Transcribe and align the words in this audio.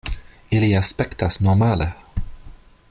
Ili 0.59 0.69
aspektas 0.77 1.37
normale. 1.49 1.91